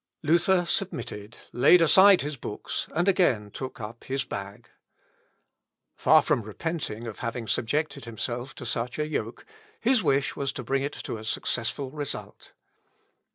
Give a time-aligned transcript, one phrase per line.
[0.23, 4.67] "Luther submitted, laid aside his books, and again took up his bag.
[5.95, 9.45] Far from repenting of having subjected himself to such a yoke,
[9.79, 12.51] his wish was to bring it to a successful result.